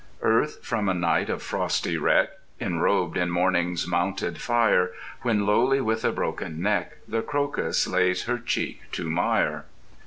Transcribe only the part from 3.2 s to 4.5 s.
morning's mounted